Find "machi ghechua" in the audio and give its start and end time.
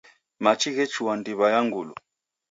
0.43-1.13